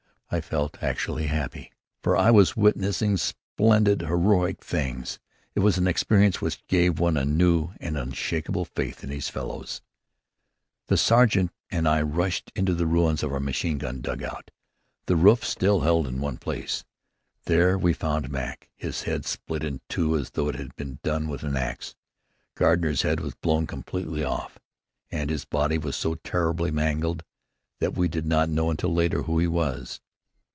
[0.33, 5.19] I felt actually happy, for I was witnessing splendid heroic things.
[5.55, 9.81] It was an experience which gave one a new and unshakable faith in his fellows.
[10.87, 14.51] The sergeant and I rushed into the ruins of our machine gun dugout.
[15.05, 16.85] The roof still held in one place.
[17.43, 21.27] There we found Mac, his head split in two as though it had been done
[21.27, 21.97] with an axe.
[22.55, 24.59] Gardner's head was blown completely off,
[25.11, 27.25] and his body was so terribly mangled
[27.79, 29.99] that we did not know until later who he was.